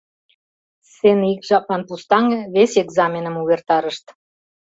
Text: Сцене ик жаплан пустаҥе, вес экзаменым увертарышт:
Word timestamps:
Сцене 0.89 1.25
ик 1.33 1.41
жаплан 1.49 1.81
пустаҥе, 1.89 2.39
вес 2.53 2.71
экзаменым 2.83 3.35
увертарышт: 3.41 4.05